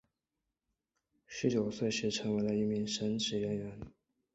[1.27, 3.79] 十九岁时成为了一名神职人员。